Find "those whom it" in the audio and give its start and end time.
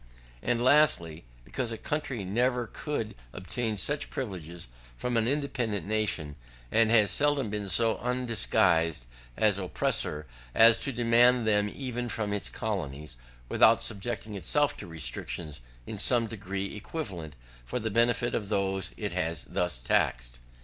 18.49-19.13